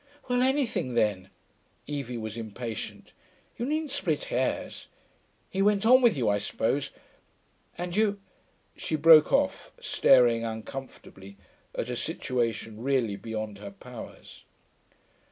'Well 0.27 0.41
anything, 0.41 0.95
then.' 0.95 1.29
Evie 1.85 2.17
was 2.17 2.35
impatient. 2.35 3.13
'You 3.55 3.67
needn't 3.67 3.91
split 3.91 4.23
hairs.... 4.33 4.87
He 5.47 5.61
went 5.61 5.85
on 5.85 6.01
with 6.01 6.17
you, 6.17 6.27
I 6.27 6.39
suppose.... 6.39 6.89
And 7.77 7.95
you....' 7.95 8.19
She 8.75 8.95
broke 8.95 9.31
off, 9.31 9.71
staring, 9.79 10.43
uncomfortably, 10.43 11.37
at 11.75 11.91
a 11.91 11.95
situation 11.95 12.81
really 12.81 13.15
beyond 13.15 13.59
her 13.59 13.69
powers. 13.69 14.43